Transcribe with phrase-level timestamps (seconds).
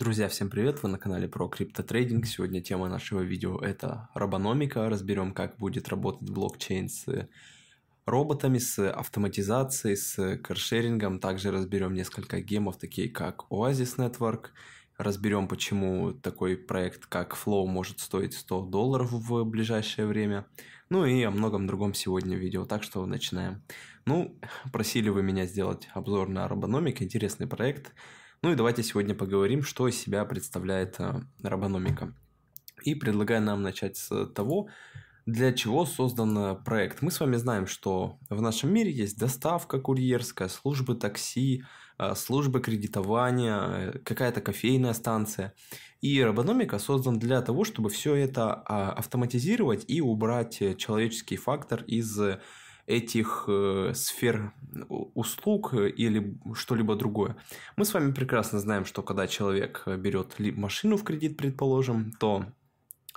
[0.00, 0.82] Друзья, всем привет!
[0.82, 2.24] Вы на канале про криптотрейдинг.
[2.24, 4.88] Сегодня тема нашего видео это робономика.
[4.88, 7.28] Разберем, как будет работать блокчейн с
[8.06, 11.20] роботами, с автоматизацией, с каршерингом.
[11.20, 14.52] Также разберем несколько гемов, такие как Oasis Network.
[14.96, 20.46] Разберем, почему такой проект, как Flow, может стоить 100 долларов в ближайшее время.
[20.88, 23.62] Ну и о многом другом сегодня видео, так что начинаем.
[24.06, 24.40] Ну,
[24.72, 27.92] просили вы меня сделать обзор на робономик, интересный проект–
[28.42, 32.14] ну и давайте сегодня поговорим, что из себя представляет э, робономика.
[32.82, 34.68] И предлагаю нам начать с того,
[35.26, 37.02] для чего создан э, проект.
[37.02, 41.64] Мы с вами знаем, что в нашем мире есть доставка курьерская, службы такси,
[41.98, 45.52] э, службы кредитования, какая-то кофейная станция.
[46.00, 52.18] И робономика создан для того, чтобы все это а, автоматизировать и убрать человеческий фактор из
[52.90, 54.52] этих э, сфер
[54.88, 57.36] услуг или что-либо другое.
[57.76, 62.46] Мы с вами прекрасно знаем, что когда человек берет машину в кредит, предположим, то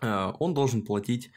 [0.02, 1.31] э, он должен платить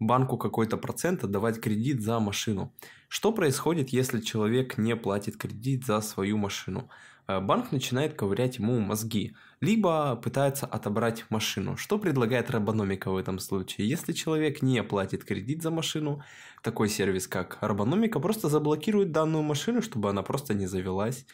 [0.00, 2.74] банку какой-то процент, отдавать кредит за машину.
[3.08, 6.90] Что происходит, если человек не платит кредит за свою машину?
[7.28, 11.76] Э, банк начинает ковырять ему мозги, либо пытается отобрать машину.
[11.76, 13.88] Что предлагает Робономика в этом случае?
[13.88, 16.22] Если человек не платит кредит за машину,
[16.62, 21.26] такой сервис, как Робономика, просто заблокирует данную машину, чтобы она просто не завелась.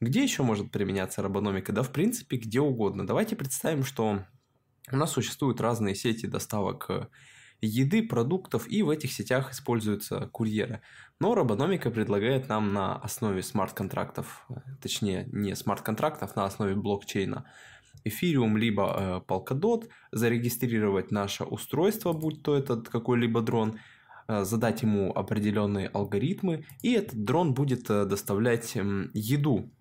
[0.00, 1.72] Где еще может применяться Робономика?
[1.72, 3.06] Да, в принципе, где угодно.
[3.06, 4.24] Давайте представим, что
[4.92, 7.06] у нас существуют разные сети доставок э,
[7.60, 10.80] еды, продуктов, и в этих сетях используются курьеры.
[11.20, 14.46] Но робономика предлагает нам на основе смарт-контрактов,
[14.80, 17.44] точнее не смарт-контрактов, на основе блокчейна,
[18.04, 23.78] Ethereum либо э, Polkadot, зарегистрировать наше устройство, будь то этот какой-либо дрон,
[24.28, 29.72] э, задать ему определенные алгоритмы, и этот дрон будет э, доставлять э, еду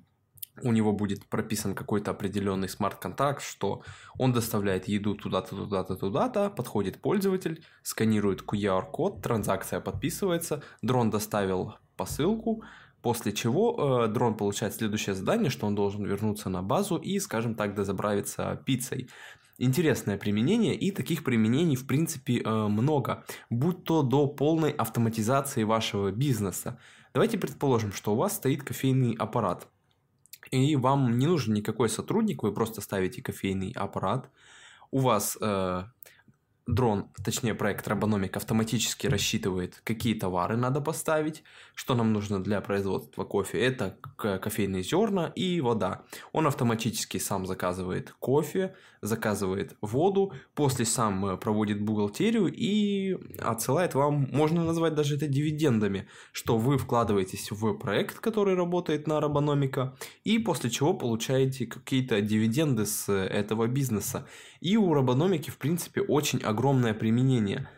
[0.63, 3.83] у него будет прописан какой-то определенный смарт-контракт, что
[4.17, 12.64] он доставляет еду туда-то, туда-то, туда-то, подходит пользователь, сканирует QR-код, транзакция подписывается, дрон доставил посылку,
[13.02, 17.55] после чего э, дрон получает следующее задание, что он должен вернуться на базу и, скажем
[17.55, 19.10] так, дозаправиться пиццей.
[19.60, 26.11] Интересное применение, и таких применений, в принципе, э, много, будь то до полной автоматизации вашего
[26.11, 26.80] бизнеса.
[27.14, 29.67] Давайте предположим, что у вас стоит кофейный аппарат–
[30.52, 34.30] и вам не нужен никакой сотрудник, вы просто ставите кофейный аппарат,
[34.91, 35.83] у вас э,
[36.67, 41.43] дрон, точнее проект Робономик автоматически рассчитывает, какие товары надо поставить,
[41.73, 43.59] что нам нужно для производства кофе.
[43.59, 46.03] Это кофейные зерна и вода.
[46.33, 54.27] Он автоматически сам заказывает кофе, заказывает воду, после сам э, проводит бухгалтерию и отсылает вам,
[54.31, 59.95] можно назвать даже это дивидендами, что вы вкладываетесь в проект, который работает на Робономика,
[60.27, 64.27] и после чего получаете какие-то дивиденды с этого бизнеса.
[64.60, 67.70] И у Робономики, в принципе, очень огромное применение.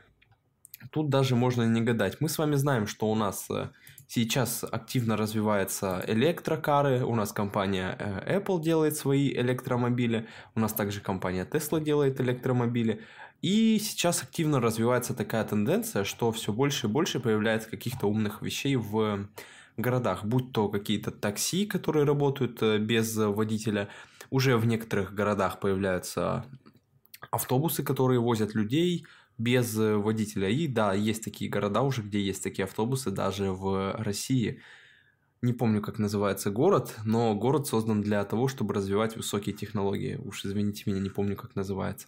[0.91, 2.19] Тут даже можно не гадать.
[2.21, 3.69] Мы с вами знаем, что у нас э,
[4.07, 11.01] сейчас активно развиваются электрокары, у нас компания э, Apple делает свои электромобили, у нас также
[11.01, 13.01] компания Tesla делает электромобили.
[13.43, 18.75] И сейчас активно развивается такая тенденция, что все больше и больше появляется каких-то умных вещей
[18.75, 19.27] в
[19.81, 23.89] городах, будь то какие-то такси, которые работают э, без водителя,
[24.29, 26.45] уже в некоторых городах появляются
[27.31, 29.05] автобусы, которые возят людей
[29.37, 30.49] без э, водителя.
[30.49, 34.61] И да, есть такие города уже, где есть такие автобусы, даже в России.
[35.41, 40.19] Не помню, как называется город, но город создан для того, чтобы развивать высокие технологии.
[40.25, 42.07] Уж извините меня, не помню, как называется.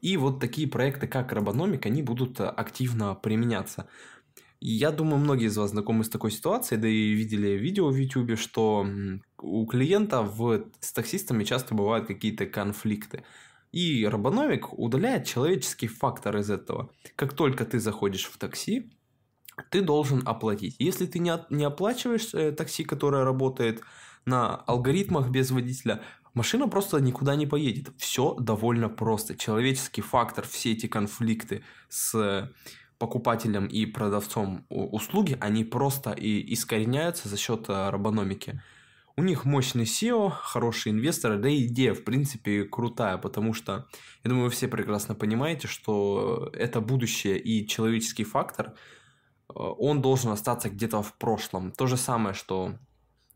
[0.00, 3.86] И вот такие проекты, как Робономик, они будут активно применяться.
[4.64, 8.38] Я думаю, многие из вас знакомы с такой ситуацией, да и видели видео в YouTube,
[8.38, 8.86] что
[9.40, 13.24] у клиента в, с таксистами часто бывают какие-то конфликты.
[13.72, 16.92] И Робономик удаляет человеческий фактор из этого.
[17.16, 18.92] Как только ты заходишь в такси,
[19.70, 20.76] ты должен оплатить.
[20.78, 23.82] Если ты не, не оплачиваешь э, такси, которое работает
[24.26, 26.02] на алгоритмах без водителя,
[26.34, 27.88] машина просто никуда не поедет.
[27.96, 29.36] Все довольно просто.
[29.36, 32.48] Человеческий фактор, все эти конфликты с
[33.02, 38.62] покупателем и продавцом услуги, они просто и искореняются за счет э, робономики.
[39.16, 43.88] У них мощный SEO, хорошие инвесторы, да и идея, в принципе, крутая, потому что,
[44.22, 48.72] я думаю, вы все прекрасно понимаете, что это будущее и человеческий фактор, э,
[49.56, 51.72] он должен остаться где-то в прошлом.
[51.72, 52.78] То же самое, что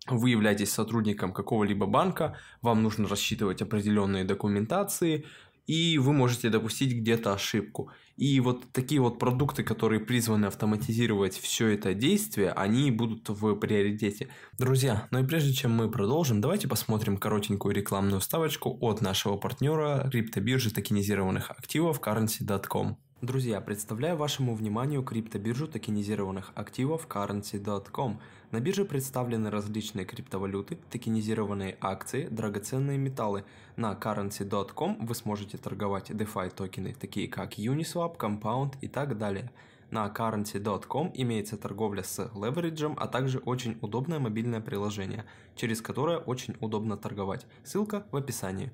[0.07, 5.25] вы являетесь сотрудником какого-либо банка, вам нужно рассчитывать определенные документации,
[5.67, 7.91] и вы можете допустить где-то ошибку.
[8.17, 14.29] И вот такие вот продукты, которые призваны автоматизировать все это действие, они будут в приоритете.
[14.59, 20.09] Друзья, ну и прежде чем мы продолжим, давайте посмотрим коротенькую рекламную вставочку от нашего партнера
[20.11, 22.97] криптобиржи токенизированных активов currency.com.
[23.27, 28.21] Друзья, представляю вашему вниманию криптобиржу токенизированных активов currency.com.
[28.53, 33.43] На бирже представлены различные криптовалюты, токенизированные акции, драгоценные металлы.
[33.75, 39.51] На currency.com вы сможете торговать DeFi токены, такие как Uniswap, Compound и так далее.
[39.91, 45.25] На currency.com имеется торговля с левериджем, а также очень удобное мобильное приложение,
[45.57, 47.45] через которое очень удобно торговать.
[47.65, 48.71] Ссылка в описании.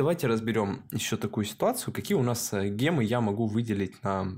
[0.00, 4.28] Давайте разберем еще такую ситуацию, какие у нас э, гемы я могу выделить на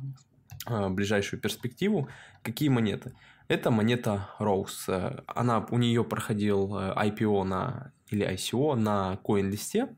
[0.66, 2.08] э, ближайшую перспективу,
[2.42, 3.14] какие монеты.
[3.46, 4.88] Это монета Rose.
[4.88, 9.88] Э, она, у нее проходил IPO на, или ICO на CoinList.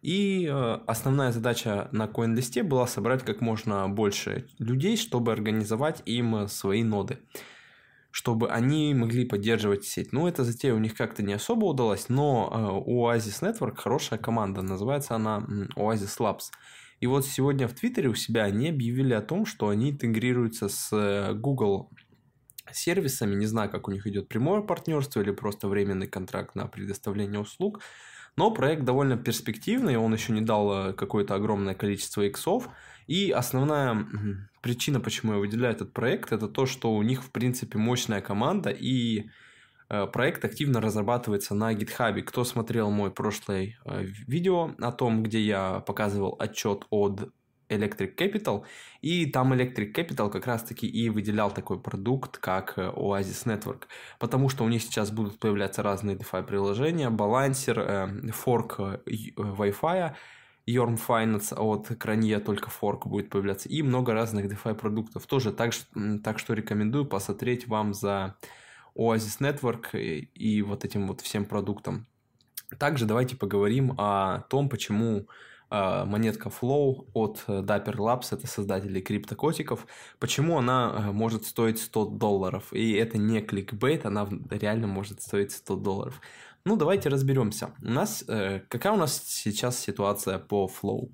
[0.00, 0.46] И
[0.86, 7.18] основная задача на CoinList была собрать как можно больше людей, чтобы организовать им свои ноды
[8.10, 10.12] чтобы они могли поддерживать сеть.
[10.12, 14.18] Ну, эта затея у них как-то не особо удалась, но э, у Oasis Network хорошая
[14.18, 15.46] команда, называется она
[15.76, 16.50] Oasis Labs.
[17.00, 20.90] И вот сегодня в Твиттере у себя они объявили о том, что они интегрируются с
[20.92, 21.90] э, Google
[22.72, 27.40] сервисами, не знаю, как у них идет прямое партнерство или просто временный контракт на предоставление
[27.40, 27.80] услуг,
[28.36, 32.68] но проект довольно перспективный, он еще не дал э, какое-то огромное количество иксов,
[33.06, 34.06] и основная
[34.62, 38.70] причина, почему я выделяю этот проект, это то, что у них, в принципе, мощная команда,
[38.70, 39.30] и
[39.88, 42.22] э, проект активно разрабатывается на GitHub.
[42.22, 47.32] Кто смотрел мой прошлое э, видео о том, где я показывал отчет от
[47.70, 48.64] Electric Capital,
[49.00, 53.82] и там Electric Capital как раз-таки и выделял такой продукт, как э, Oasis Network,
[54.18, 60.14] потому что у них сейчас будут появляться разные DeFi приложения, балансер, форк Wi-Fi,
[60.68, 65.26] Yorm Finance от Кранье только форк будет появляться, и много разных DeFi продуктов.
[65.26, 65.72] Тоже так,
[66.22, 68.36] так что рекомендую посмотреть вам за
[68.96, 72.06] Oasis Network и, и вот этим вот всем продуктом.
[72.78, 75.24] Также давайте поговорим о том, почему э,
[75.70, 79.86] монетка Flow от Dapper Labs, это создатели криптокотиков,
[80.18, 82.72] почему она э, может стоить 100 долларов.
[82.72, 86.20] И это не кликбейт, она реально может стоить 100 долларов.
[86.64, 87.72] Ну, давайте разберемся.
[87.82, 91.10] У нас, э, какая у нас сейчас ситуация по Flow?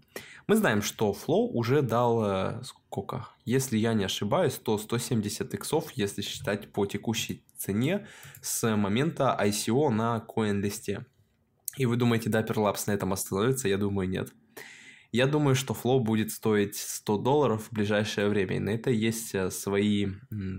[0.49, 3.29] Мы знаем, что Flow уже дал э, сколько?
[3.45, 8.07] Если я не ошибаюсь, то 170 иксов, если считать по текущей цене
[8.43, 11.05] с момента ICO на CoinList.
[11.77, 13.69] И вы думаете, Dapper Labs на этом остановится?
[13.69, 14.33] Я думаю, нет.
[15.17, 18.57] Я думаю, что Flow будет стоить 100 долларов в ближайшее время.
[18.57, 20.09] И на это есть э, свои,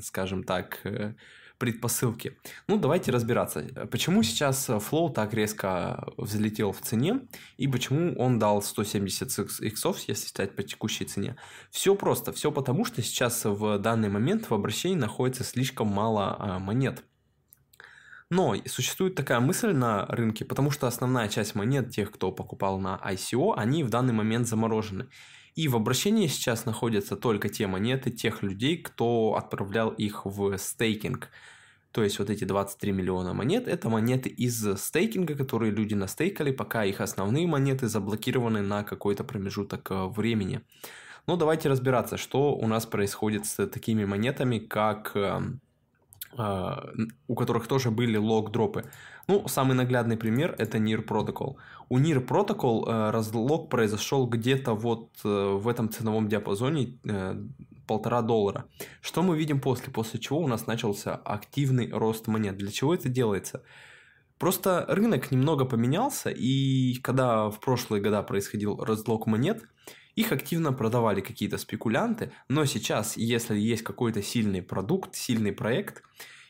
[0.02, 1.14] скажем так, э,
[1.60, 2.40] предпосылки.
[2.68, 3.62] Ну, давайте разбираться.
[3.92, 7.28] Почему сейчас Flow так резко взлетел в цене
[7.58, 11.36] и почему он дал 170 иксов, если считать по текущей цене?
[11.70, 12.32] Все просто.
[12.34, 17.04] Все потому, что сейчас в данный момент в обращении находится слишком мало а, монет.
[18.30, 23.00] Но существует такая мысль на рынке, потому что основная часть монет тех, кто покупал на
[23.06, 25.08] ICO, они в данный момент заморожены.
[25.56, 31.30] И в обращении сейчас находятся только те монеты тех людей, кто отправлял их в стейкинг.
[31.92, 36.86] То есть вот эти 23 миллиона монет, это монеты из стейкинга, которые люди настейкали, пока
[36.86, 40.62] их основные монеты заблокированы на какой-то промежуток э, времени.
[41.26, 45.42] Но давайте разбираться, что у нас происходит с такими монетами, как э, э,
[46.34, 48.84] у которых тоже были лог-дропы.
[49.28, 51.56] Ну, самый наглядный пример– это NIR Protocol.
[51.90, 57.44] У NIR Protocol э, разлог произошел где-то вот э, в этом ценовом диапазоне э,
[57.88, 58.66] полтора доллара.
[59.02, 59.92] Что мы видим после?
[59.92, 62.58] После чего у нас начался активный рост монет.
[62.58, 63.64] Для чего это делается?
[64.38, 69.64] Просто рынок немного поменялся, и когда в прошлые года происходил разлог монет,
[70.18, 76.04] их активно продавали какие-то спекулянты, но сейчас, если есть какой-то сильный продукт, сильный проект,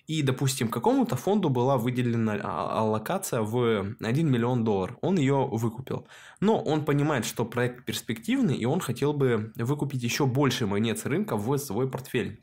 [0.08, 4.96] и, допустим, какому-то фонду была выделена а, аллокация в 1 миллион долларов.
[5.02, 6.08] Он ее выкупил.
[6.40, 11.06] Но он понимает, что проект перспективный, и он хотел бы выкупить еще больше монет с
[11.06, 12.42] рынка в свой портфель.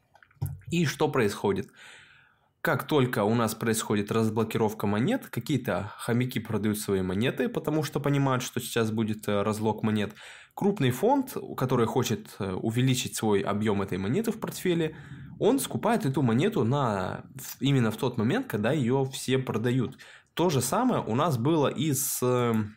[0.71, 1.71] И что происходит?
[2.65, 8.43] Как только у нас происходит разблокировка монет, какие-то хомяки продают свои монеты, потому что понимают,
[8.43, 10.15] что сейчас будет э, разлог монет.
[10.55, 14.97] Крупный фонд, который хочет э, увеличить свой объем этой монеты в портфеле,
[15.39, 17.27] он скупает эту монету на
[17.61, 19.99] именно в тот момент, когда ее все продают.
[20.33, 22.77] То же самое у нас было и с эм,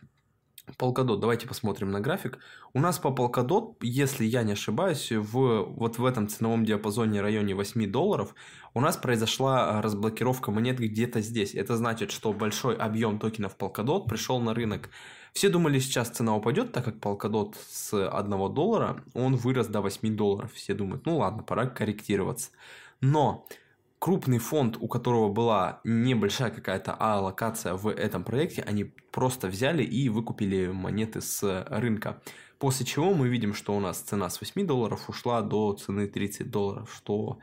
[0.78, 1.18] Polkadot.
[1.18, 2.38] Давайте посмотрим на график.
[2.74, 7.54] У нас по Polkadot, если я не ошибаюсь, в, вот в этом ценовом диапазоне районе
[7.54, 8.34] 8 долларов
[8.74, 11.54] у нас произошла разблокировка монет где-то здесь.
[11.54, 14.90] Это значит, что большой объем токенов Polkadot пришел на рынок.
[15.32, 20.16] Все думали, сейчас цена упадет, так как Polkadot с 1 доллара, он вырос до 8
[20.16, 20.52] долларов.
[20.52, 22.50] Все думают, ну ладно, пора корректироваться.
[23.00, 23.46] Но
[23.98, 30.08] крупный фонд, у которого была небольшая какая-то аллокация в этом проекте, они просто взяли и
[30.08, 32.20] выкупили монеты с рынка.
[32.58, 36.50] После чего мы видим, что у нас цена с 8 долларов ушла до цены 30
[36.50, 37.38] долларов, что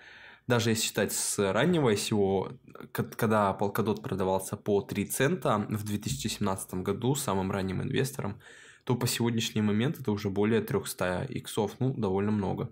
[0.48, 2.58] даже если считать с раннего ICO,
[2.92, 8.40] когда Polkadot продавался по 3 цента в 2017 году самым ранним инвестором,
[8.84, 12.70] то по сегодняшний момент это уже более 300 иксов, ну, довольно много.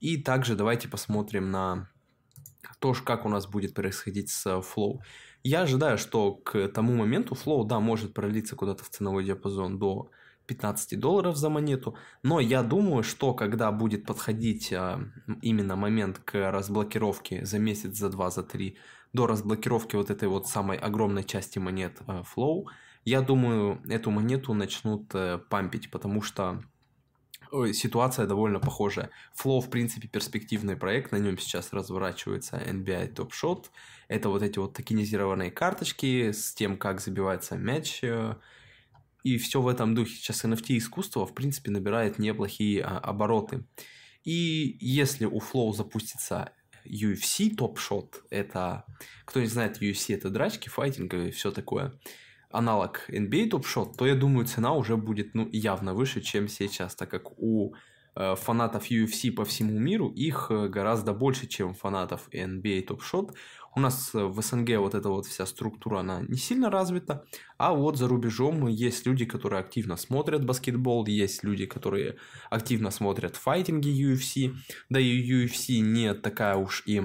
[0.00, 1.90] И также давайте посмотрим на
[2.78, 5.00] то, как у нас будет происходить с Flow.
[5.42, 10.10] Я ожидаю, что к тому моменту Flow, да, может пролиться куда-то в ценовой диапазон до
[10.46, 15.00] 15 долларов за монету, но я думаю, что когда будет подходить а,
[15.40, 18.76] именно момент к разблокировке за месяц, за два, за три,
[19.12, 22.64] до разблокировки вот этой вот самой огромной части монет а, Flow,
[23.04, 26.62] я думаю, эту монету начнут э, пампить, потому что
[27.72, 29.10] ситуация довольно похожая.
[29.36, 33.66] Flow, в принципе, перспективный проект, на нем сейчас разворачивается NBA Top Shot.
[34.08, 38.02] Это вот эти вот токенизированные карточки с тем, как забивается мяч.
[39.22, 40.16] И все в этом духе.
[40.16, 43.64] Сейчас NFT искусство, в принципе, набирает неплохие а, обороты.
[44.24, 46.52] И если у Flow запустится
[46.84, 48.84] UFC Shot, это,
[49.24, 51.92] кто не знает, UFC это драчки, файтинг и все такое,
[52.50, 57.10] аналог NBA Shot, то я думаю, цена уже будет ну, явно выше, чем сейчас, так
[57.10, 57.74] как у
[58.14, 63.34] э, фанатов UFC по всему миру их э, гораздо больше, чем фанатов NBA Shot.
[63.74, 67.24] У нас э, в СНГ вот эта вот вся структура, она не сильно развита,
[67.58, 72.16] а вот за рубежом есть люди, которые активно смотрят баскетбол, есть люди, которые
[72.50, 74.54] активно смотрят файтинги UFC,
[74.88, 77.02] да и UFC не такая уж и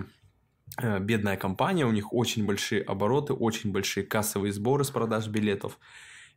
[0.79, 5.79] Э, бедная компания, у них очень большие обороты, очень большие кассовые сборы с продаж билетов.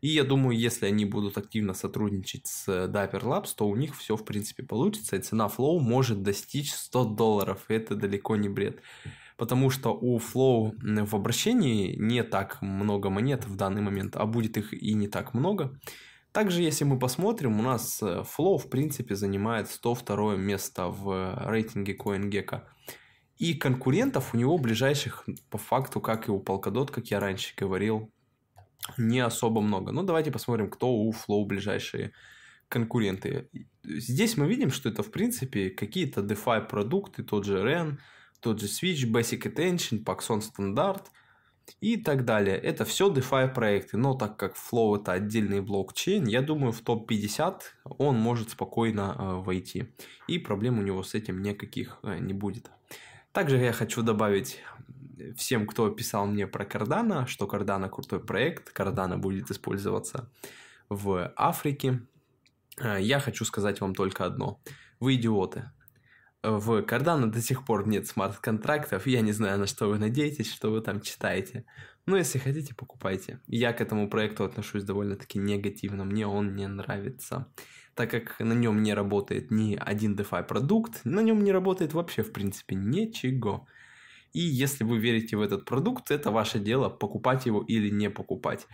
[0.00, 4.16] И я думаю, если они будут активно сотрудничать с Dapper Labs, то у них все
[4.16, 8.80] в принципе получится, и цена Flow может достичь 100 долларов, это далеко не бред.
[9.40, 10.74] Потому что у Flow
[11.06, 15.32] в обращении не так много монет в данный момент, а будет их и не так
[15.32, 15.80] много.
[16.30, 21.96] Также, если мы посмотрим, у нас э, Flow в принципе занимает 102 место в рейтинге
[21.96, 22.64] CoinGecko.
[23.38, 28.12] И конкурентов у него ближайших, по факту, как и у Polkadot, как я раньше говорил,
[28.98, 29.90] не особо много.
[29.90, 32.12] Ну, давайте посмотрим, кто у Flow ближайшие
[32.68, 33.48] конкуренты.
[33.84, 37.96] Здесь мы видим, что это, в принципе, какие-то DeFi продукты, тот же REN,
[38.40, 41.02] тот же Switch, Basic Attention, Paxson Standard
[41.80, 42.56] и так далее.
[42.56, 47.60] Это все DeFi проекты, но так как Flow это отдельный блокчейн, я думаю, в топ-50
[47.98, 49.92] он может спокойно э, войти.
[50.26, 52.70] И проблем у него с этим никаких э, не будет.
[53.32, 54.60] Также я хочу добавить
[55.36, 60.30] всем, кто писал мне про Cardano, что Cardano крутой проект, Cardano будет использоваться
[60.88, 62.00] в Африке.
[62.78, 64.60] Э, я хочу сказать вам только одно.
[64.98, 65.70] Вы идиоты.
[66.42, 69.06] В Cardano до сих пор нет смарт-контрактов.
[69.06, 71.64] Я не знаю, на что вы надеетесь, что вы там читаете.
[72.06, 73.40] Но если хотите, покупайте.
[73.46, 76.04] Я к этому проекту отношусь довольно-таки негативно.
[76.04, 77.46] Мне он не нравится
[77.94, 82.22] так как на нем не работает ни один DeFi продукт, на нем не работает вообще
[82.22, 83.66] в принципе ничего.
[84.32, 88.66] И если вы верите в этот продукт, это ваше дело, покупать его или не покупать.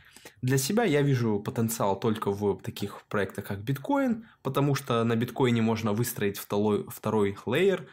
[0.42, 5.62] Для себя я вижу потенциал только в таких проектах, как биткоин, потому что на биткоине
[5.62, 7.88] можно выстроить второй, второй лейер.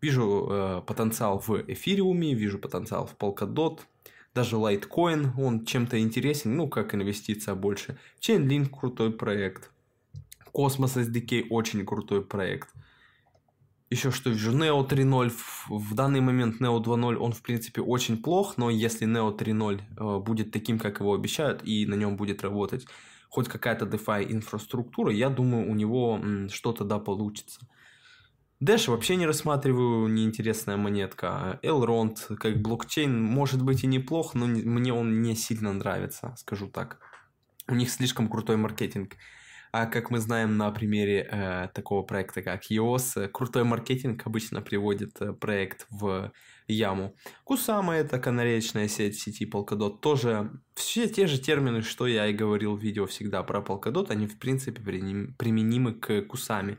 [0.00, 3.80] Вижу э, потенциал в эфириуме, вижу потенциал в Polkadot,
[4.34, 7.98] даже Litecoin, он чем-то интересен, ну, как инвестиция больше.
[8.20, 9.70] Chainlink крутой проект.
[10.52, 12.70] Космос SDK очень крутой проект.
[13.92, 15.32] Еще что вижу, Neo 3.0,
[15.68, 20.18] в, данный момент Neo 2.0, он в принципе очень плох, но если Neo 3.0 э,
[20.18, 22.86] будет таким, как его обещают, и на нем будет работать
[23.28, 26.18] хоть какая-то DeFi инфраструктура, я думаю, у него
[26.50, 27.60] что-то да получится.
[28.62, 31.58] Dash вообще не рассматриваю, неинтересная монетка.
[31.62, 36.68] Elrond, как блокчейн, может быть и неплох, но не, мне он не сильно нравится, скажу
[36.68, 36.98] так.
[37.68, 39.16] У них слишком крутой маркетинг.
[39.72, 44.60] А как мы знаем на примере э, такого проекта, как EOS, э, крутой маркетинг обычно
[44.60, 46.30] приводит э, проект в
[46.68, 47.16] яму.
[47.44, 49.98] Кусама это канаречная сеть сети Polkadot.
[50.00, 54.26] Тоже все те же термины, что я и говорил в видео всегда про Polkadot, они
[54.26, 56.76] в принципе применимы к Кусами.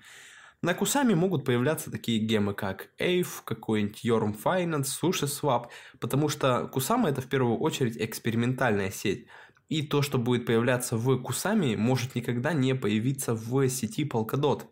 [0.61, 5.65] На Кусами могут появляться такие гемы, как AVE, какой-нибудь Yorm Finance, SushiSwap,
[5.99, 9.27] потому что Кусама это в первую очередь экспериментальная сеть.
[9.69, 14.63] И то, что будет появляться в Кусами, может никогда не появиться в сети Polkadot.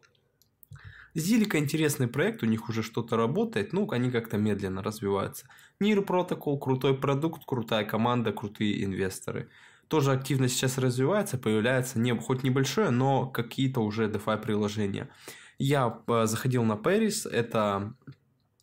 [1.14, 5.46] Зилика интересный проект, у них уже что-то работает, ну, они как-то медленно развиваются.
[5.80, 9.50] Нир Protocol, крутой продукт, крутая команда, крутые инвесторы.
[9.90, 15.10] Тоже активно сейчас развивается, появляется не, хоть небольшое, но какие-то уже DeFi приложения.
[15.58, 17.94] Я э, заходил на Paris, это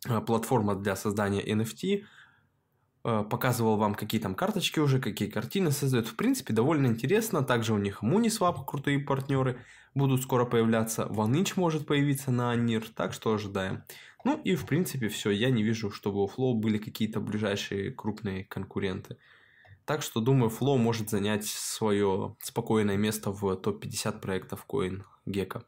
[0.08, 2.04] э, платформа для создания NFT,
[3.30, 6.08] показывал вам, какие там карточки уже, какие картины создают.
[6.08, 7.42] В принципе, довольно интересно.
[7.42, 9.60] Также у них Muniswap, крутые партнеры,
[9.94, 11.04] будут скоро появляться.
[11.04, 13.82] OneInch может появиться на NIR, так что ожидаем.
[14.24, 15.30] Ну и в принципе все.
[15.30, 19.16] Я не вижу, чтобы у Flow были какие-то ближайшие крупные конкуренты.
[19.84, 25.62] Так что, думаю, Flow может занять свое спокойное место в топ-50 проектов CoinGecko.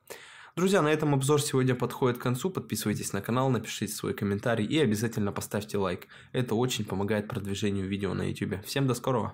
[0.61, 2.51] Друзья, на этом обзор сегодня подходит к концу.
[2.51, 6.07] Подписывайтесь на канал, напишите свой комментарий и обязательно поставьте лайк.
[6.33, 8.63] Это очень помогает продвижению видео на YouTube.
[8.67, 9.33] Всем до скорого!